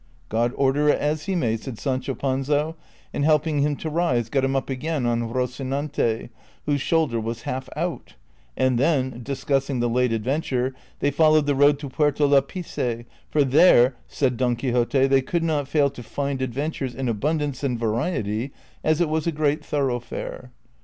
[0.29, 2.73] "God order it as he may," said Sancho Panza,
[3.13, 6.29] and hel]»ing him to rise got him up again on Rocinante,
[6.65, 8.15] whose shoulder was half out;
[8.57, 13.95] and then, discussing the late adventure, they followed the road to Puerto Lapice, for there,
[14.07, 18.51] said Don Quixote, they could not fail to find adventures in abundance and variety,
[18.83, 20.49] as it was a great thoroughfare.